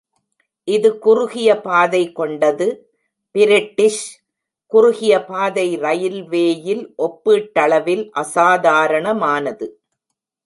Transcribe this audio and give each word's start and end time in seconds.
இது 0.67 0.89
குறுகிய 0.99 1.49
பாதை 1.61 2.11
கொண்டது, 2.11 2.67
பிரிட்டிஷ் 3.35 4.07
குறுகிய 4.71 5.13
பாதை 5.25 5.67
ரயில்வேயில் 5.77 6.83
ஒப்பீட்டளவில் 6.97 8.03
அசாதாரணமானது. 8.13 9.67